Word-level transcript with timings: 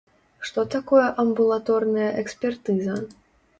Што 0.47 0.63
такое 0.75 1.03
амбулаторная 1.25 2.09
экспертыза? 2.25 3.01